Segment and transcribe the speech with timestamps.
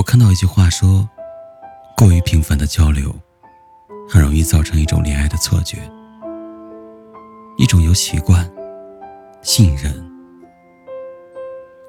[0.00, 1.06] 我看到一句话说
[1.94, 3.14] ：“过于频繁的交流，
[4.08, 5.76] 很容易造成一种恋爱的错觉，
[7.58, 8.50] 一种由习惯、
[9.42, 9.92] 信任、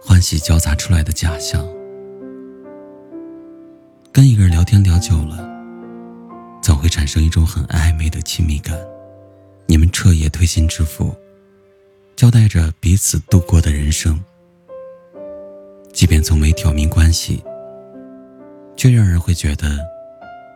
[0.03, 1.65] 欢喜交杂出来的假象。
[4.11, 5.49] 跟一个人聊天聊久了，
[6.61, 8.77] 总会产生一种很暧昧的亲密感。
[9.67, 11.15] 你们彻夜推心置腹，
[12.17, 14.21] 交代着彼此度过的人生，
[15.93, 17.41] 即便从没挑明关系。”
[18.81, 19.77] 却让人会觉得，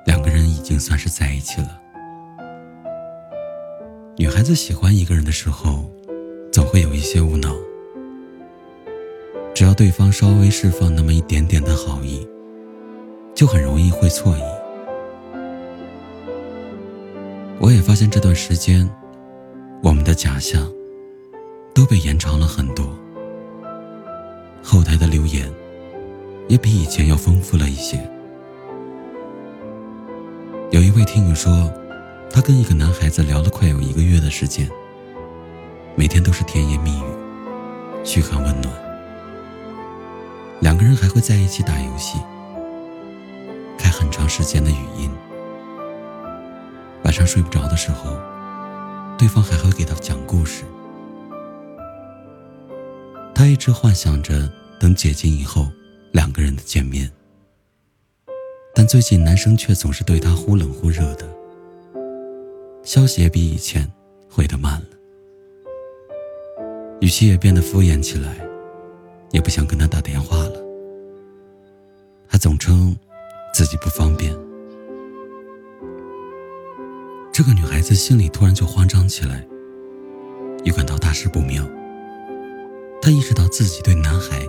[0.04, 1.80] 两个人已经算是在一起了。
[4.18, 5.86] 女孩子喜欢一个人的时候，
[6.52, 7.56] 总会有一些无脑。
[9.54, 12.28] 只要对方稍微释放那么一点点的好意，
[13.36, 14.42] 就很容易会错意。
[17.60, 18.90] 我也发现这段时间，
[19.84, 20.68] 我们的假象
[21.76, 22.88] 都被延长了很多，
[24.64, 25.48] 后台的留言
[26.48, 28.00] 也比以前要丰富了一些。
[30.76, 31.72] 有一位听友说，
[32.30, 34.70] 他跟一个男孩子聊了快有一个月的时间，
[35.96, 37.04] 每天都是甜言蜜语，
[38.04, 38.76] 嘘寒问暖。
[40.60, 42.20] 两个人还会在一起打游戏，
[43.78, 45.10] 开很长时间的语音。
[47.06, 48.12] 晚上睡不着的时候，
[49.18, 50.66] 对方还会给他讲故事。
[53.34, 55.70] 他一直幻想着等解禁以后
[56.12, 57.10] 两个人的见面。
[58.78, 61.26] 但最近男生却总是对她忽冷忽热的，
[62.84, 63.90] 消息也比以前
[64.30, 64.88] 回得慢了，
[67.00, 68.36] 语气也变得敷衍起来，
[69.32, 70.62] 也不想跟他打电话了，
[72.28, 72.94] 还总称
[73.54, 74.36] 自己不方便。
[77.32, 79.42] 这个女孩子心里突然就慌张起来，
[80.66, 81.66] 预感到大事不妙。
[83.02, 84.42] 她意识到自己对男孩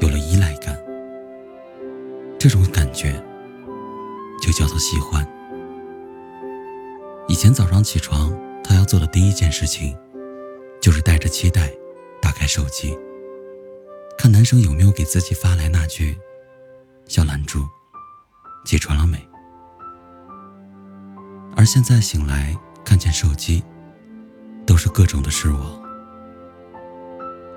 [0.00, 0.74] 有了依赖感，
[2.38, 3.14] 这种感觉。
[4.40, 5.26] 就叫做喜欢。
[7.28, 8.32] 以前早上起床，
[8.64, 9.96] 他要做的第一件事情，
[10.80, 11.70] 就是带着期待
[12.22, 12.96] 打开手机，
[14.16, 16.16] 看男生有没有给自己发来那句
[17.06, 17.66] “小兰珠，
[18.64, 19.18] 起床了没？”
[21.54, 23.62] 而现在醒来，看见手机，
[24.64, 25.82] 都是各种的失望。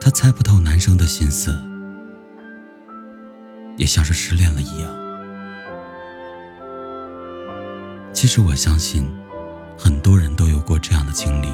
[0.02, 1.56] 他猜不透男生的心思，
[3.78, 5.01] 也像是失恋了一样。
[8.22, 9.04] 其实我相信，
[9.76, 11.48] 很多人都有过这样的经历，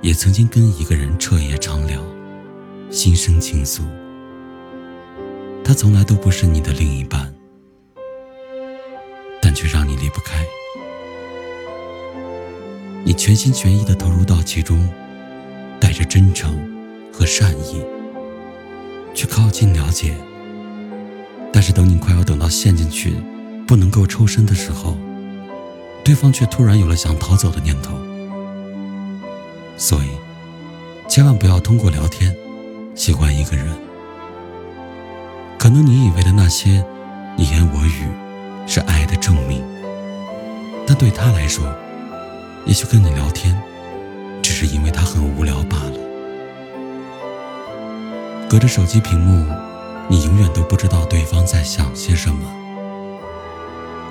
[0.00, 2.00] 也曾经跟一个人彻夜长聊，
[2.90, 3.82] 心生倾诉。
[5.62, 7.30] 他从来都不是你的另一半，
[9.42, 10.42] 但却让你离不开。
[13.04, 14.88] 你全心全意的投入到其中，
[15.78, 16.58] 带着真诚
[17.12, 17.84] 和善意
[19.12, 20.16] 去靠近了解，
[21.52, 23.18] 但是等你快要等到陷进去。
[23.68, 24.96] 不能够抽身的时候，
[26.02, 27.92] 对方却突然有了想逃走的念头。
[29.76, 30.08] 所以，
[31.06, 32.34] 千万不要通过聊天
[32.94, 33.66] 喜欢一个人。
[35.58, 36.82] 可能你以为的那些
[37.36, 38.08] 你言我语
[38.66, 39.62] 是爱的证明，
[40.86, 41.70] 但对他来说，
[42.64, 43.54] 也许跟你聊天
[44.40, 45.92] 只是因为他很无聊罢了。
[48.48, 49.44] 隔着手机屏幕，
[50.08, 52.54] 你永远都不知道对方在想些什么。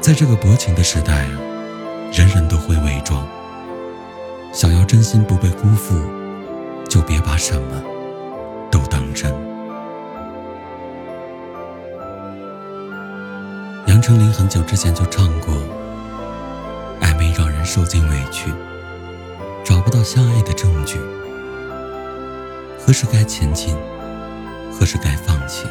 [0.01, 1.27] 在这个薄情的时代，
[2.13, 3.27] 人人都会伪装。
[4.53, 5.99] 想要真心不被辜负，
[6.87, 7.83] 就别把什么
[8.71, 9.31] 都当真。
[13.87, 15.53] 杨丞琳很久之前就唱过
[17.01, 18.53] ：“暧昧让人受尽委屈，
[19.63, 20.97] 找不到相爱的证据。
[22.79, 23.75] 何时该前进，
[24.71, 25.65] 何时该放弃，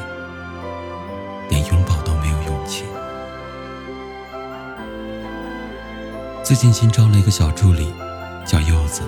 [1.49, 2.13] 连拥抱都
[6.47, 7.93] 最近新招了一个小助理，
[8.47, 9.03] 叫柚子。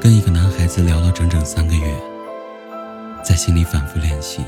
[0.00, 1.94] 跟一个男孩子聊了整整三个月，
[3.22, 4.42] 在心里反复练习，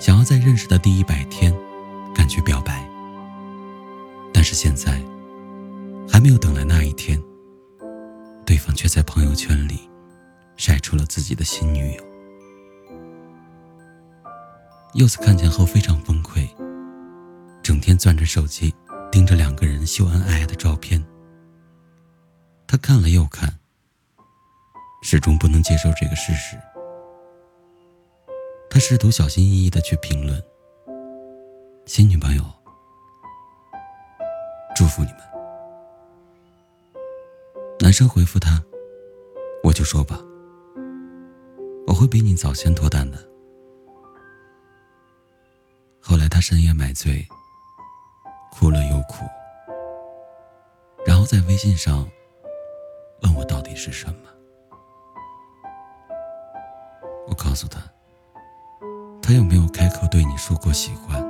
[0.00, 1.54] 想要在认识的第一百天，
[2.12, 2.84] 敢去表白。
[4.34, 5.00] 但是现在，
[6.08, 7.16] 还没有等来那一天，
[8.44, 9.88] 对方却在朋友圈里
[10.56, 12.02] 晒出了自己的新女友。
[14.94, 16.48] 柚子看见后非常崩溃，
[17.62, 18.74] 整天攥着手机。
[19.10, 21.04] 盯着两个人秀恩爱的照片，
[22.66, 23.58] 他看了又看，
[25.02, 26.56] 始终不能接受这个事实。
[28.70, 30.40] 他试图小心翼翼的去评论
[31.86, 32.44] ：“新女朋友，
[34.76, 35.20] 祝福你们。”
[37.80, 38.62] 男生回复他
[39.64, 40.20] ：“我就说吧，
[41.88, 43.18] 我会比你早先脱单的。”
[46.00, 47.26] 后来他深夜买醉，
[48.50, 49.24] 哭了又哭，
[51.06, 52.06] 然后在微信上
[53.22, 54.14] 问我到底是什么。
[57.26, 57.80] 我告诉他，
[59.22, 61.24] 他有没有开口对你说过喜欢？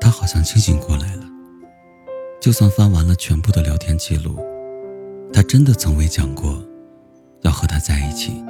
[0.00, 1.24] 他好像清醒过来了。
[2.40, 4.38] 就算翻完了全部的聊天记录，
[5.32, 6.56] 他真的从未讲过
[7.40, 8.42] 要和他在一起。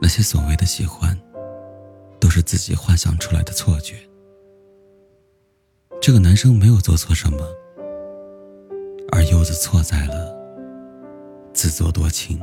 [0.00, 1.16] 那些所谓的喜欢，
[2.18, 3.94] 都是自己幻想出来的错觉。
[6.02, 7.38] 这个男生没有做错什么，
[9.12, 10.36] 而柚子错在了
[11.52, 12.40] 自作多情。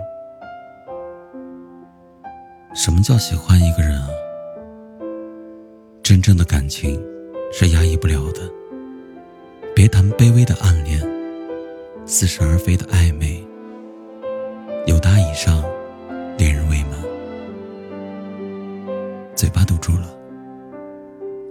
[2.74, 4.08] 什么叫喜欢一个人啊？
[6.02, 7.04] 真正的感情
[7.52, 8.50] 是压抑不了的。
[9.76, 11.02] 别谈卑微的暗恋，
[12.06, 13.46] 似是而非的暧昧。
[14.86, 15.62] 有达以上，
[16.38, 16.92] 恋人未满。
[19.36, 20.18] 嘴巴堵住了，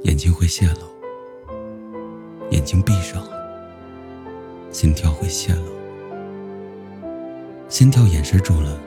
[0.04, 0.88] 眼睛会泄露；
[2.50, 3.22] 眼睛闭上，
[4.70, 5.62] 心跳会泄露。
[7.68, 8.78] 心跳掩饰住了，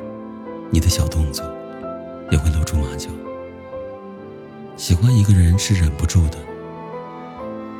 [0.72, 1.46] 你的小动作
[2.32, 3.10] 也会露出马脚。
[4.76, 6.38] 喜欢一个人是忍不住的。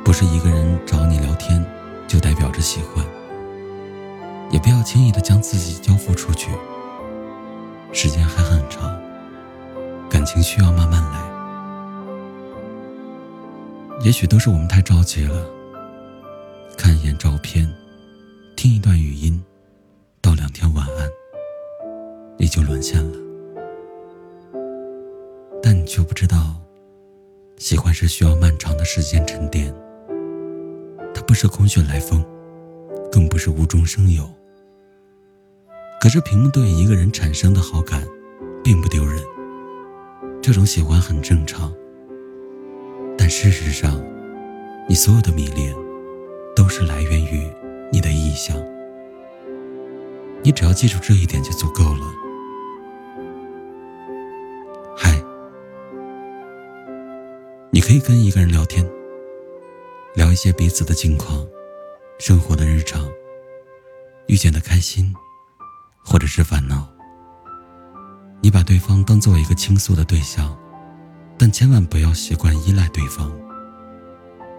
[0.04, 1.64] 不是一个人找你聊天，
[2.06, 3.04] 就代表着喜欢。
[4.50, 6.50] 也不要轻易的将自己交付出去。
[7.92, 8.96] 时间还很长，
[10.08, 11.20] 感情需要慢慢来。
[14.04, 15.44] 也许都是我们太着急了，
[17.02, 17.68] 眼照片，
[18.56, 19.42] 听一段语音，
[20.20, 21.08] 道两天晚安，
[22.38, 23.18] 你就沦陷了。
[25.62, 26.54] 但你却不知道，
[27.56, 29.74] 喜欢是需要漫长的时间沉淀。
[31.14, 32.24] 它不是空穴来风，
[33.10, 34.28] 更不是无中生有。
[36.00, 38.06] 可是屏幕对一个人产生的好感，
[38.62, 39.22] 并不丢人。
[40.40, 41.72] 这种喜欢很正常。
[43.18, 44.02] 但事实上，
[44.88, 45.74] 你所有的迷恋，
[46.54, 47.50] 都是来源于
[47.90, 48.56] 你的意向。
[50.42, 52.06] 你只要记住这一点就足够了。
[54.96, 55.22] 嗨，
[57.70, 58.84] 你可以跟一个人聊天。
[60.14, 61.42] 聊一些彼此的近况、
[62.18, 63.08] 生活的日常、
[64.26, 65.14] 遇见的开心，
[66.04, 66.86] 或者是烦恼。
[68.42, 70.54] 你把对方当做一个倾诉的对象，
[71.38, 73.32] 但千万不要习惯依赖对方。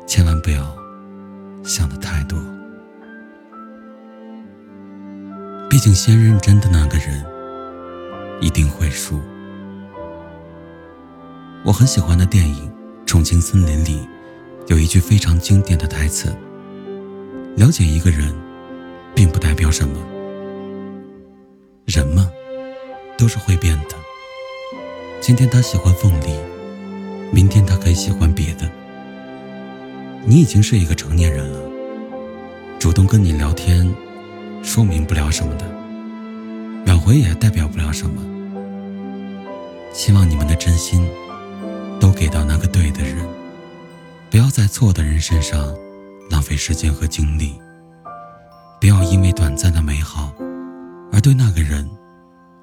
[0.08, 0.76] 千万不要
[1.64, 2.38] 想的太多，
[5.70, 7.26] 毕竟先认真的那个人
[8.42, 9.20] 一定会输。
[11.64, 12.70] 我很喜欢的电影
[13.06, 14.06] 《重庆森林》里。
[14.68, 16.34] 有一句非常经典的台词
[17.58, 18.34] ：“了解一个人，
[19.14, 19.94] 并不代表什么。
[21.86, 22.30] 人嘛，
[23.18, 23.96] 都是会变的。
[25.20, 26.40] 今天他喜欢凤梨，
[27.30, 28.70] 明天他可以喜欢别的。
[30.26, 31.60] 你已经是一个成年人了，
[32.80, 33.94] 主动跟你聊天，
[34.64, 35.66] 说明不了什么的，
[36.88, 38.22] 挽回也代表不了什么。
[39.94, 41.06] 希望你们的真心，
[42.00, 43.18] 都给到那个对的人。”
[44.32, 45.72] 不要在错的人身上
[46.28, 47.54] 浪费时间和精力，
[48.82, 50.34] 不要因为短暂的美好
[51.12, 51.88] 而对那个人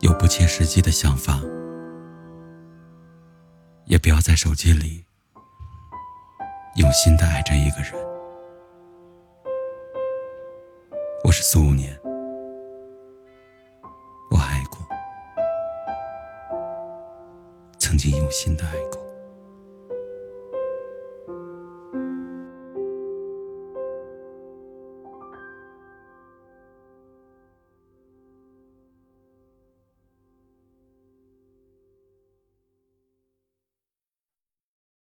[0.00, 1.40] 有不切实际的想法，
[3.84, 5.04] 也不要在手机里
[6.76, 7.92] 用心的爱着一个人。
[11.24, 11.98] 我是苏五年，
[14.30, 14.78] 我爱过，
[17.78, 18.99] 曾经用心的爱过。